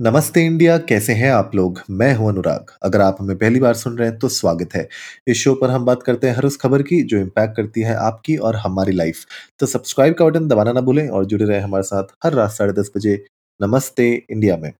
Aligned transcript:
नमस्ते 0.00 0.44
इंडिया, 0.46 0.76
कैसे 0.78 1.12
हैं 1.12 1.30
आप 1.30 1.50
लोग? 1.54 1.80
मैं 1.90 2.14
हूँ 2.14 2.28
अनुराग। 2.28 2.70
अगर 2.82 3.00
आप 3.00 3.16
हमें 3.20 3.36
पहली 3.38 3.60
बार 3.60 3.74
सुन 3.74 3.96
रहे 3.98 4.08
हैं 4.08 4.18
तो 4.18 4.28
स्वागत 4.28 4.74
है। 4.74 4.86
इस 5.26 5.36
शो 5.36 5.54
पर 5.54 5.70
हम 5.70 5.84
बात 5.84 6.02
करते 6.02 6.28
हैं 6.28 6.34
हर 6.36 6.44
उस 6.44 6.56
खबर 6.56 6.82
की 6.82 7.02
जो 7.02 7.18
इम्पैक्ट 7.18 7.56
करती 7.56 7.80
है 7.80 7.94
आपकी 7.96 8.36
और 8.36 8.56
हमारी 8.56 8.92
लाइफ 8.92 9.24
तो 9.60 9.66
सब्सक्राइब 9.66 10.14
का 10.14 10.24
बटन 10.24 10.46
दबाना 10.48 10.72
ना 10.72 10.80
भूलें 10.80 11.08
और 11.08 11.24
जुड़े 11.24 11.44
रहे 11.44 11.58
हमारे 11.60 11.82
साथ 11.82 12.14
हर 12.24 12.32
रात 12.32 12.50
साढ़े 12.50 12.72
दस 12.72 12.90
बजे 12.96 13.14
नमस्ते 13.60 14.08
इंडिया 14.30 14.56
में। 14.56 14.72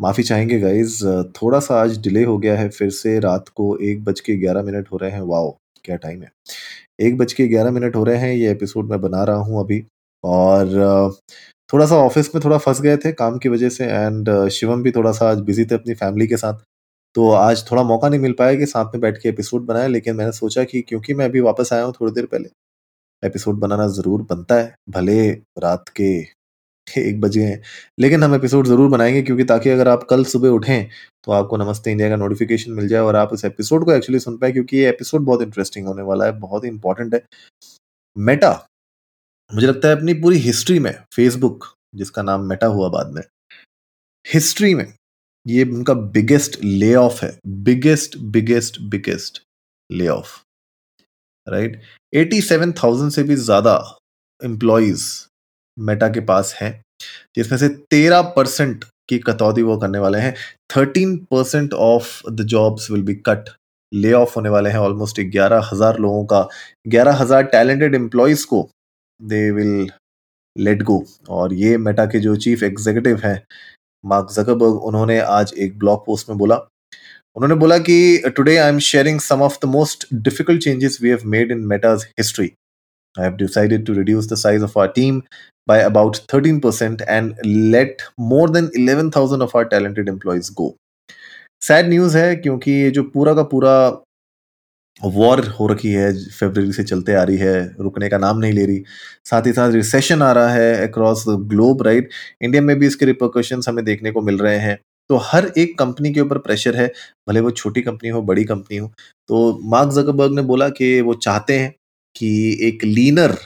माफ़ी 0.00 0.22
चाहेंगे 0.22 0.58
गाइज़ 0.60 1.04
थोड़ा 1.36 1.60
सा 1.60 1.80
आज 1.82 1.98
डिले 1.98 2.24
हो 2.24 2.36
गया 2.38 2.56
है, 2.58 2.68
फिर 2.68 2.90
से 2.90 3.18
रात 3.20 3.48
को 3.48 3.76
एक 3.82 4.04
बज 4.04 4.20
के 4.20 4.36
ग्यारह 4.36 4.62
मिनट 4.62 4.88
हो 4.92 4.96
रहे 4.96 5.10
हैं। 5.10 5.20
वाओ 5.22 5.56
क्या 5.84 5.96
टाइम 5.96 6.22
है। 6.22 6.32
एक 7.00 7.16
बज 7.18 7.32
के 7.32 7.48
ग्यारह 7.48 7.70
मिनट 7.70 7.96
हो 7.96 8.04
रहे 8.04 8.16
हैं, 8.16 8.34
ये 8.34 8.50
एपिसोड 8.50 8.90
मैं 8.90 9.00
बना 9.00 9.24
रहा 9.24 9.36
हूँ 9.36 9.60
अभी। 9.60 9.84
और 10.24 11.18
थोड़ा 11.70 11.86
सा 11.86 11.96
ऑफ़िस 11.96 12.34
में 12.34 12.42
थोड़ा 12.44 12.58
फंस 12.58 12.80
गए 12.80 12.96
थे 12.96 13.12
काम 13.12 13.38
की 13.38 13.48
वजह 13.48 13.68
से 13.68 13.84
एंड 13.84 14.48
शिवम 14.50 14.82
भी 14.82 14.90
थोड़ा 14.90 15.12
सा 15.12 15.28
आज 15.30 15.40
बिज़ी 15.40 15.64
थे 15.64 15.74
अपनी 15.74 15.94
फैमिली 15.94 16.26
के 16.26 16.36
साथ। 16.36 16.54
तो 17.14 17.30
आज 17.30 17.64
थोड़ा 17.70 17.82
मौका 17.82 18.08
नहीं 18.08 18.20
मिल 18.20 18.32
पाया 18.32 18.54
कि 18.54 18.66
साथ 18.66 18.94
में 18.94 19.00
बैठ 19.00 19.18
के 19.22 19.28
एपिसोड 19.28 19.64
बनाए, 19.66 19.88
लेकिन 19.88 20.16
मैंने 20.16 20.32
सोचा 20.32 20.64
कि 20.64 20.80
क्योंकि 20.82 21.14
मैं 21.14 21.24
अभी 21.24 21.40
वापस 21.40 21.72
आया 21.72 21.84
हूँ 21.84 21.92
थोड़ी 22.00 22.12
देर 22.12 22.26
पहले, 22.26 22.48
एपिसोड 23.22 23.58
बनाना 23.60 23.86
ज़रूर 23.88 24.22
बनता 24.22 24.54
है, 24.54 24.74
भले 24.90 25.30
रात 25.58 25.88
के 25.96 26.10
एक 26.86 27.20
बजे 27.20 27.42
हैं। 27.42 27.60
लेकिन 27.98 28.22
हम 28.24 28.34
एपिसोड 28.34 28.66
ज़रूर 28.66 28.88
बनाएँगे 28.90 29.22
क्योंकि 29.22 29.44
ताकि 29.44 29.70
अगर 29.70 29.88
आप 29.88 30.02
कल 30.10 30.24
सुबह 30.26 30.48
उठें 30.50 30.88
तो 31.24 31.32
आपको 31.32 31.56
नमस्ते 31.56 31.90
इंडिया 31.90 32.08
का 32.08 32.16
नोटिफिकेशन 32.16 32.72
मिल 32.72 32.88
जाए 32.88 33.00
और 33.00 33.16
आप 33.16 33.32
उस 33.32 33.44
एपिसोड 33.44 33.84
को 33.84 33.92
एक्चुअली 33.92 34.18
सुन 34.20 34.36
पाए, 34.38 34.52
क्योंकि 34.52 34.76
ये 34.76 34.88
एपिसोड 34.88 35.24
बहुत 35.24 35.42
इंटरेस्टिंग 35.42 35.86
होने 35.86 36.02
वाला 36.02 36.24
है, 36.24 36.32
बहुत 36.40 36.64
ही 36.64 36.68
इंपॉर्टेंट 36.68 37.14
है। 37.14 37.22
मेटा 38.16 38.52
मुझे 39.50 39.66
लगता 39.66 39.88
है 39.88 39.96
अपनी 39.96 40.12
पूरी 40.14 40.38
हिस्ट्री 40.38 40.78
में, 40.78 40.92
फेसबुक, 41.14 41.64
जिसका 41.94 42.22
नाम 42.22 42.44
मेटा 42.48 42.66
हुआ 42.66 42.88
बाद 42.88 43.12
में, 43.14 43.22
हिस्ट्री 44.26 44.74
में 44.74 44.92
ये 45.46 45.64
उनका 45.64 45.94
बिगेस्ट 46.14 46.58
ले 46.64 46.94
ऑफ़ 46.94 47.24
है। 47.24 47.38
Biggest 47.64 48.16
biggest 48.28 48.80
biggest 48.82 49.42
lay 49.90 50.06
off 50.08 50.38
right 51.46 51.80
eighty 52.12 52.40
seven 52.42 52.72
thousand 52.72 53.10
से 53.10 53.22
भी 53.22 53.36
ज़्यादा 53.36 53.74
एम्प्लॉयज़ 54.40 55.04
मेटा 55.76 56.08
के 56.08 56.20
पास 56.22 56.54
हैं, 56.54 56.72
जिसमें 57.36 57.58
से 57.58 57.68
तेरह 57.68 58.22
परसेंट 58.36 58.84
की 59.08 59.18
कटौती 59.20 59.62
वो 59.62 59.76
करने 59.78 59.98
वाले 59.98 60.18
हैं। 60.18 60.34
Thirteen 60.76 61.16
percent 61.30 61.72
of 61.74 62.28
the 62.30 62.46
jobs 62.48 62.90
will 62.90 63.02
be 63.02 63.14
cut 63.26 63.48
lay 63.92 64.12
off 64.14 64.34
होने 64.36 64.48
वाले 64.48 64.70
हैं 64.70 64.78
ऑलमोस्ट 64.78 65.20
ग्यारह 65.32 65.68
हज़ार 65.72 65.98
लोगों 65.98 66.24
का। 66.24 66.48
ग्यारह 66.88 67.16
हज़ार 67.16 67.42
टैलेंटेड 67.46 67.94
एम्प्लॉयज़ 67.94 68.46
को 68.46 68.68
दे 69.22 69.50
विल 69.50 69.90
लेट 70.56 70.82
गो 70.82 71.04
और 71.30 71.54
ये 71.54 71.76
मेटा 71.78 72.06
के 72.06 72.18
जो 72.20 72.36
चीफ 72.36 72.62
एग्जीक्यूटिव 72.62 73.20
हैं 73.24 73.42
मार्क 74.04 74.32
जकरबर्ग 74.32 74.84
उन्होंने 74.90 75.18
आज 75.18 75.52
एक 75.58 75.78
ब्लॉग 75.78 76.04
पोस्ट 76.06 76.28
में 76.28 76.38
बोला। 76.38 76.56
उन्होंने 77.36 77.54
बोला 77.54 77.78
कि 77.78 78.22
today 78.36 78.56
I 78.56 78.68
am 78.68 78.78
sharing 78.78 79.20
some 79.20 79.42
of 79.42 79.58
the 79.62 79.68
most 79.68 80.06
difficult 80.14 80.62
changes 80.62 80.98
we 81.02 81.08
have 81.08 81.20
made 81.26 81.52
in 81.52 81.66
Meta's 81.66 82.06
history 82.18 82.52
I 83.18 83.24
have 83.24 83.36
decided 83.36 83.86
to 83.86 83.94
reduce 83.94 84.26
the 84.28 84.36
size 84.36 84.62
of 84.62 84.76
our 84.76 84.88
team 84.88 85.16
by 85.66 85.78
about 85.78 86.18
13% 86.32 87.00
and 87.08 87.34
let 87.44 88.02
more 88.32 88.48
than 88.48 88.68
11,000 88.74 89.42
of 89.42 89.54
our 89.54 89.64
talented 89.64 90.08
employees 90.08 90.50
go. 90.60 90.68
Sad 91.62 91.88
news 91.88 92.16
है 92.18 92.36
क्योंकि 92.36 92.72
ये 92.72 92.90
जो 92.90 93.02
पूरा 93.02 93.34
का 93.34 93.42
पूरा 93.42 93.72
war 95.04 95.46
हो 95.60 95.66
रखी 95.66 95.90
है 95.92 96.12
फेबररी 96.28 96.72
से 96.72 96.82
चलते 96.84 97.14
आ 97.14 97.22
रही 97.22 97.36
है 97.36 97.54
रुकने 97.80 98.08
का 98.08 98.18
नाम 98.18 98.38
नहीं 98.38 98.52
ले 98.52 98.64
रही। 98.66 98.82
साथ 99.24 99.46
ही 99.46 99.52
साथ 99.52 99.72
रिसेशन 99.72 100.22
आ 100.22 100.30
रहा 100.32 100.48
है 100.48 100.88
अक्रॉस 100.88 101.24
ग्लोब 101.28 101.82
राइट 101.82 102.10
इंडिया 102.42 102.62
में 102.62 102.78
भी 102.78 102.86
इसके 102.86 103.06
रिपोर्कशन 103.06 103.60
हमें 103.68 103.84
देखने 103.84 104.10
को 104.10 104.20
मिल 104.20 104.38
रहे 104.38 104.58
हैं। 104.58 104.78
तो 105.10 105.16
हर 105.16 105.50
एक 105.58 105.78
कंपनी 105.78 106.12
के 106.12 106.20
ऊपर 106.20 106.38
प्रेशर 106.38 106.76
है 106.76 106.86
भले 107.28 107.40
वो 107.40 107.50
छोटी 107.50 107.82
कंपनी 107.82 108.08
हो 108.08 108.22
बड़ी 108.22 108.44
कंपनी 108.44 108.76
हो। 108.76 108.92
तो 109.28 109.58
मार्क 109.64 109.92
जकरबर्ग 109.92 110.34
ने 110.34 110.42
बोला 110.42 110.68
कि 110.68 111.00
वो 111.00 111.14
चाहते 111.14 111.58
हैं 111.58 111.74
कि 112.16 112.58
एक 112.68 112.84
लीनर 112.84 113.36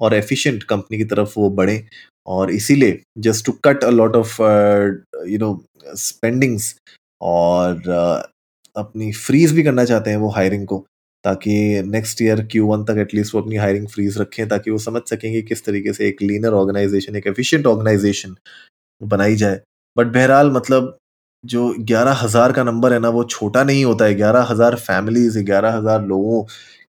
और 0.00 0.14
एफिशिएंट 0.14 0.62
कंपनी 0.62 0.98
की 0.98 1.04
तरफ़ 1.04 1.34
वो 1.38 1.50
बढ़े 1.50 1.84
और 2.26 2.50
इसीलिए 2.50 3.00
just 3.18 3.46
to 3.46 3.52
cut 3.64 3.84
a 3.84 3.90
lot 3.90 4.16
of 4.16 4.40
you 5.28 5.38
know 5.38 5.64
spendings 5.96 6.74
और 7.20 7.74
uh, 7.76 8.28
अपनी 8.76 9.12
फ्रीज 9.12 9.52
भी 9.52 9.62
करना 9.62 9.84
चाहते 9.84 10.10
हैं 10.10 10.16
वो 10.16 10.28
हायरिंग 10.28 10.66
को। 10.66 10.84
ताकि 11.24 11.82
नेक्स्ट 11.86 12.22
ईयर 12.22 12.40
क्यू 12.52 12.66
वन 12.66 12.84
तक 12.84 12.96
एटलीस्ट 12.98 13.34
वो 13.34 13.40
अपनी 13.40 13.56
हायरिंग 13.56 13.86
फ्रीज 13.88 14.18
रखें, 14.18 14.48
ताकि 14.48 14.70
वो 14.70 14.78
समझ 14.80 15.02
सकेंगे 15.10 15.42
किस 15.42 15.64
तरीके 15.64 15.92
से 15.92 16.08
एक 16.08 16.22
लीनर 16.22 16.52
ऑर्गेनाइजेशन 16.54 17.16
एक 17.16 17.26
एफिशिएंट 17.26 17.66
ऑर्गेनाइजेशन 17.66 18.34
बनाई 19.00 19.36
जाए। 19.36 19.60
बट 19.96 20.06
बहरहाल 20.08 20.50
मतलब 20.52 20.96
जो 21.44 21.74
ग्यारह 21.80 22.12
हज़ार 22.14 22.52
का 22.52 22.62
नंबर 22.64 22.92
है 22.92 22.98
ना, 22.98 23.08
वो 23.08 23.24
छोटा 23.26 23.62
नहीं 23.64 23.84
होता 23.84 24.04
है। 24.04 24.14
ग्यारह 24.14 24.42
हज़ार 24.50 24.74
फैमिलीज़ 24.78 25.38
ग्यारह 25.40 25.76
हज़ार 25.76 26.04
लोगों 26.06 26.42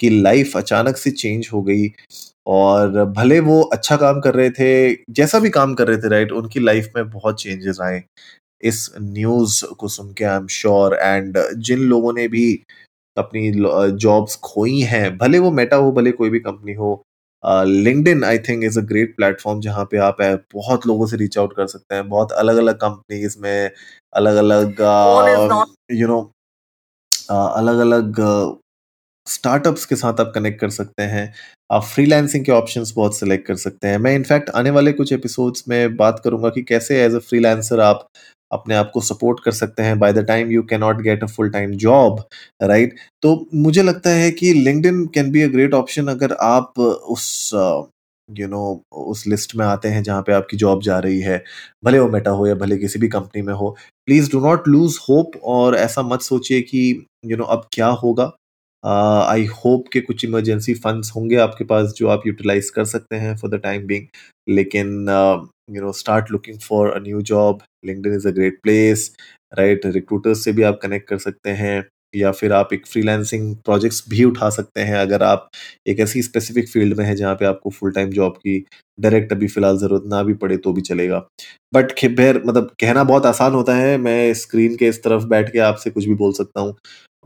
की 0.00 0.08
लाइफ 0.22 0.56
अचानक 0.56 0.96
से 0.96 1.10
चेंज 1.12 1.48
हो 1.52 1.62
गई 1.62 1.88
और 2.48 3.04
भले 3.12 3.38
वो 3.40 3.60
अच्छा 3.62 3.96
काम 3.96 4.20
कर 4.20 4.34
रहे 4.34 4.50
थे, 4.50 4.94
जैसा 5.12 5.38
भी 5.38 5.50
काम 5.50 5.74
कर 5.74 5.88
रहे 5.88 5.98
थे 5.98 6.08
राइट 6.08 6.32
उनकी 6.32 6.60
लाइफ 6.60 6.90
में 6.96 7.08
बहुत 7.10 7.40
चेंजेस 7.42 7.78
आए। 7.82 8.02
इस 8.62 8.88
न्यूज़ 9.00 9.64
को 9.78 9.88
सुन 9.88 10.12
के 10.12 10.24
आई 10.24 10.36
एम 10.36 10.46
श्योर 10.50 10.94
एंड 10.94 11.38
जिन 11.58 11.78
लोगों 11.80 12.12
ने 12.12 12.26
भी 12.28 12.46
अपनी 13.18 13.52
जॉब्स 13.96 14.36
खोई 14.36 14.80
हैं 14.80 15.18
भले 15.18 15.38
वो 15.38 15.50
मेटा 15.50 15.76
हो 15.76 15.92
भले 15.92 16.12
कोई 16.12 16.30
भी 16.30 16.40
कंपनी 16.40 16.72
हो 16.74 17.02
LinkedIn 17.66 18.24
I 18.24 18.38
think 18.38 18.64
is 18.64 18.78
a 18.78 18.82
great 18.82 19.16
platform 19.16 19.60
जहाँ 19.60 19.84
पे 19.84 19.96
आप 19.98 20.16
बहुत 20.54 20.86
लोगों 20.86 21.06
से 21.06 21.16
रीच 21.16 21.38
आउट 21.38 21.56
कर 21.56 21.66
सकते 21.66 21.94
हैं 21.94 22.08
बहुत 22.08 22.32
अलग 22.32 22.56
अलग 22.56 22.74
कंपनीज़ 22.74 23.38
में 23.38 23.70
अलग 24.14 24.36
अलग 24.36 24.80
यू 25.92 26.08
नो 26.08 26.20
अलग 27.30 27.78
अलग 27.78 28.20
स्टार्टअप्स 29.26 29.84
के 29.86 29.96
साथ 29.96 30.20
आप 30.20 30.32
कनेक्ट 30.34 30.60
कर 30.60 30.70
सकते 30.70 31.02
हैं 31.02 31.32
आप 31.72 31.82
फ्रीलांसिंग 31.82 32.44
के 32.44 32.52
ऑप्शंस 32.52 32.92
बहुत 32.96 33.16
सेलेक्ट 33.18 33.46
कर 33.46 33.54
सकते 33.54 33.88
हैं। 33.88 33.98
मैं 33.98 34.14
इनफैक्ट 34.14 34.50
आने 34.50 34.70
वाले 34.70 34.92
कुछ 34.92 35.12
एपिसोड्स 35.12 35.64
में 35.68 35.96
बात 35.96 36.20
करूँगा 36.24 36.48
कि 36.48 36.62
कैसे 36.62 37.02
एज 37.04 37.14
अ 37.14 37.18
फ्रीलांसर 37.18 37.80
आप 37.80 38.06
अपने 38.52 38.74
आप 38.74 38.90
को 38.94 39.00
सपोर्ट 39.00 39.40
कर 39.44 39.52
सकते 39.52 39.82
हैं। 39.82 39.98
By 39.98 40.12
the 40.12 40.26
time 40.28 40.50
you 40.50 40.62
can 40.62 40.80
not 40.80 41.00
get 41.02 41.22
a 41.24 41.26
full 41.26 41.50
time 41.50 41.72
job 41.76 42.24
right 42.62 42.94
तो 43.22 43.46
मुझे 43.54 43.82
लगता 43.82 44.10
है 44.10 44.30
कि 44.30 44.52
LinkedIn 44.54 45.10
can 45.14 45.30
be 45.30 45.42
a 45.42 45.48
great 45.48 45.74
option 45.74 46.08
अगर 46.08 46.32
आप 46.42 46.78
उस 46.78 47.50
यू 48.28 48.44
you 48.46 48.50
नो 48.50 48.58
know, 48.58 49.06
उस 49.06 49.26
लिस्ट 49.26 49.54
में 49.56 49.64
आते 49.66 49.88
हैं 49.88 50.02
जहाँ 50.02 50.22
पे 50.22 50.32
आपकी 50.32 50.56
जॉब 50.56 50.82
जा 50.82 50.98
रही 50.98 51.20
है। 51.20 51.42
भले 51.84 51.98
वो 51.98 52.08
मेटा 52.08 52.30
हो 52.30 52.46
या 52.46 52.54
भले 52.54 52.76
किसी 52.78 52.98
भी 52.98 53.08
कंपनी 53.08 53.42
में 53.42 53.52
हो। 53.54 53.70
Please 54.06 54.30
do 54.32 54.40
not 54.40 54.68
lose 54.68 54.98
hope 55.10 55.36
और 55.44 55.76
ऐसा 55.76 56.02
मत 56.02 56.20
सोचिए 56.20 56.60
कि 56.62 57.06
यू 57.24 57.30
you 57.30 57.38
नो 57.38 57.44
know, 57.44 57.52
अब 57.52 57.68
क्या 57.72 57.88
होगा। 57.88 58.32
आई 58.84 59.44
uh, 59.46 59.52
होप 59.52 59.84
के 59.92 60.00
कुछ 60.00 60.24
इमरजेंसी 60.24 60.74
फंड्स 60.74 61.12
होंगे 61.16 61.36
आपके 61.36 61.64
पास 61.64 61.92
जो 61.96 62.08
आप 62.08 62.26
यूटिलाइज 62.26 62.70
कर 62.70 62.84
सकते 62.84 63.16
हैं 63.16 63.36
फॉर 63.36 63.50
द 63.50 63.60
टाइम 63.62 63.86
बिंग 63.86 64.06
लेकिन 64.48 65.06
you 65.68 65.82
know 65.82 65.92
start 65.94 66.30
looking 66.30 66.58
for 66.60 66.90
a 66.90 66.98
new 67.02 67.20
job 67.24 67.62
LinkedIn 67.86 68.12
is 68.14 68.28
a 68.28 68.30
great 68.32 68.60
place 68.62 69.10
right 69.58 69.86
recruiters 69.86 70.44
से 70.44 70.52
भी 70.52 70.62
आप 70.64 70.78
कनेक्ट 70.82 71.08
कर 71.08 71.18
सकते 71.18 71.50
हैं, 71.52 71.84
या 72.14 72.30
फिर 72.32 72.52
आप 72.52 72.72
एक 72.72 72.86
फ्रीलांसिंग 72.86 73.54
प्रोजेक्ट्स 73.64 74.02
भी 74.08 74.24
उठा 74.24 74.48
सकते 74.50 74.80
हैं, 74.80 74.94
अगर 74.96 75.22
आप 75.22 75.48
एक 75.86 76.00
ऐसी 76.00 76.22
स्पेसिफिक 76.22 76.68
फ़ील्ड 76.68 76.96
में 76.98 77.04
है 77.04 77.14
जहाँ 77.16 77.34
पे 77.34 77.44
आपको 77.46 77.70
फुल 77.70 77.92
टाइम 77.92 78.10
जॉब 78.10 78.36
की 78.36 78.58
डायरेक्ट 78.98 79.32
अभी 79.32 79.48
फ़िलहाल 79.48 79.78
ज़रूरत 79.78 80.02
ना 80.06 80.22
भी 80.22 80.34
पड़े 80.36 80.56
तो 80.58 80.72
भी 80.72 80.80
चलेगा। 80.82 81.18
बट 81.74 81.92
खैर 81.92 82.42
मतलब 82.46 82.70
कहना 82.80 83.04
बहुत 83.04 83.26
आसान 83.26 83.54
होता 83.54 83.76
है, 83.76 83.96
मैं 83.98 84.32
स्क्रीन 84.34 84.76
के 84.76 84.88
इस 84.88 85.02
तरफ़ 85.04 85.24
बैठ 85.26 85.52
के 85.52 85.58
आपसे 85.62 85.90
कुछ 85.90 86.04
भी 86.06 86.14
बोल 86.16 86.32
सकता 86.34 86.60
हूँ। 86.60 86.74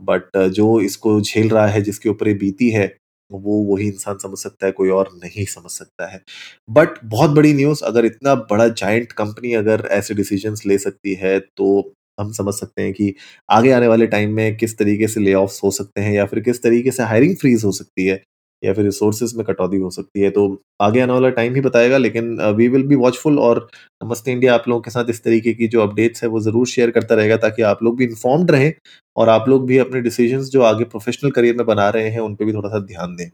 बट 0.01 0.37
जो 0.49 0.79
इसको 0.81 1.19
झेल 1.21 1.49
रहा 1.49 1.67
है, 1.67 1.81
जिसके 1.81 2.09
ऊपर 2.09 2.27
ये 2.27 2.33
बीती 2.35 2.69
है 2.71 2.87
वो 3.33 3.61
वही 3.65 3.87
इंसान 3.87 4.17
समझ 4.17 4.37
सकता 4.39 4.65
है, 4.65 4.71
कोई 4.71 4.89
और 4.91 5.09
नहीं 5.15 5.45
समझ 5.47 5.71
सकता 5.71 6.11
है। 6.11 6.21
बट 6.69 6.99
बहुत 7.05 7.31
बड़ी 7.31 7.53
न्यूज़ 7.53 7.83
अगर 7.85 8.05
इतना 8.05 8.35
बड़ा 8.45 8.67
जाइंट 8.69 9.11
कंपनी 9.13 9.53
अगर 9.55 9.87
ऐसे 9.91 10.13
डिसीज़न 10.13 10.55
ले 10.67 10.77
सकती 10.79 11.13
है 11.15 11.39
तो 11.57 11.93
हम 12.19 12.31
समझ 12.33 12.53
सकते 12.53 12.81
हैं 12.81 12.93
कि 12.93 13.13
आगे 13.49 13.71
आने 13.71 13.87
वाले 13.87 14.07
टाइम 14.07 14.33
में 14.35 14.55
किस 14.57 14.77
तरीके 14.77 15.07
से 15.07 15.19
ले 15.19 15.33
हो 15.33 15.71
सकते 15.71 16.01
हैं 16.01 16.13
या 16.13 16.25
फिर 16.25 16.39
किस 16.41 16.61
तरीके 16.63 16.91
से 16.91 17.03
हायरिंग 17.03 17.35
फ्रीज 17.37 17.63
हो 17.65 17.71
सकती 17.73 18.05
है। 18.05 18.21
या 18.63 18.73
फिर 18.73 18.85
रिसोर्सेज 18.85 19.33
में 19.35 19.45
कटौती 19.45 19.77
हो 19.77 19.89
सकती 19.89 20.21
है 20.21 20.29
तो 20.31 20.45
आगे 20.81 20.99
आने 21.01 21.13
वाला 21.13 21.29
टाइम 21.31 21.55
ही 21.55 21.61
बताएगा, 21.61 21.97
लेकिन 21.97 22.35
वी 22.55 22.67
विल 22.67 22.83
बी 22.87 22.95
वॉचफुल 22.97 23.39
और 23.39 23.67
नमस्ते 24.03 24.31
इंडिया 24.31 24.53
आप 24.53 24.67
लोगों 24.67 24.81
के 24.81 24.91
साथ 24.91 25.09
इस 25.09 25.23
तरीके 25.23 25.53
की 25.53 25.67
जो 25.67 25.81
अपडेट्स 25.81 26.23
है 26.23 26.29
वो 26.29 26.39
ज़रूर 26.41 26.67
शेयर 26.67 26.91
करता 26.91 27.15
रहेगा 27.15 27.37
ताकि 27.39 27.61
आप 27.63 27.83
लोग 27.83 27.97
भी 27.97 28.05
इन्फॉर्म्ड 28.05 28.51
रहें 28.51 28.71
और 29.15 29.29
आप 29.29 29.49
लोग 29.49 29.65
भी 29.67 29.77
अपने 29.77 30.01
डिसीजंस 30.01 30.49
जो 30.49 30.61
आगे 30.63 30.83
प्रोफेशनल 30.85 31.31
करियर 31.31 31.55
में 31.55 31.65
बना 31.65 31.89
रहे 31.89 32.09
हैं 32.09 32.19
उन 32.19 32.35
पर 32.35 32.45
भी 32.45 32.53
थोड़ा 32.53 32.69
सा 32.69 32.79
ध्यान 32.81 33.15
दें। 33.15 33.29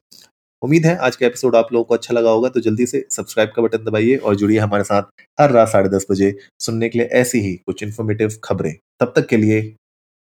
उम्मीद 0.62 0.86
है 0.86 0.96
आज 0.98 1.16
का 1.16 1.26
एपिसोड 1.26 1.56
आप 1.56 1.68
लोगों 1.74 1.84
को 1.86 1.94
अच्छा 1.94 2.14
लगा 2.14 2.30
होगा 2.30 2.50
तो 2.50 2.60
जल्दी 2.60 2.86
से 2.86 3.06
सब्सक्राइब 3.12 3.50
का 3.56 3.62
बटन 3.62 3.84
दबाइए 3.84 4.16
और 4.18 4.36
जुड़िए 4.36 4.58
हमारे 4.60 4.84
साथ 4.84 5.12
हर 5.38 5.52
रात 5.52 5.68
साढ़े 5.70 5.90
दस 5.90 6.06
बजे 6.12 6.36
सुनने 6.60 6.90
के 6.90 7.00
लिए 7.00 7.08
ऐसी 7.20 7.40
ही 7.40 7.54
कुछ 7.58 7.84
इन्फॉर्मेटिव 7.84 8.40
खबरें। 8.44 8.74
तब 9.00 9.14
तक 9.16 9.28
के 9.28 9.38
लिए 9.38 9.62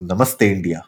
नमस्ते 0.00 0.50
इंडिया। 0.50 0.80